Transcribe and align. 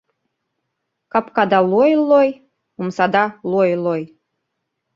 Капкада 1.11 1.59
лой-лой, 1.71 2.29
омсада 2.79 3.23
лой-лой 3.51 4.03